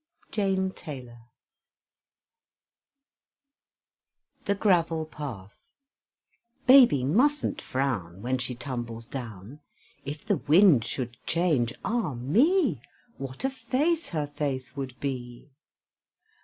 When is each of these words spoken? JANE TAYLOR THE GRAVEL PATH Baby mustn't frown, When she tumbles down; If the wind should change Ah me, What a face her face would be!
JANE 0.31 0.71
TAYLOR 0.71 1.19
THE 4.45 4.55
GRAVEL 4.55 5.05
PATH 5.05 5.73
Baby 6.65 7.03
mustn't 7.03 7.61
frown, 7.61 8.23
When 8.23 8.39
she 8.39 8.55
tumbles 8.55 9.05
down; 9.05 9.59
If 10.03 10.25
the 10.25 10.37
wind 10.37 10.85
should 10.85 11.17
change 11.27 11.71
Ah 11.85 12.15
me, 12.15 12.81
What 13.19 13.45
a 13.45 13.49
face 13.51 14.09
her 14.09 14.25
face 14.25 14.75
would 14.75 14.99
be! 14.99 15.51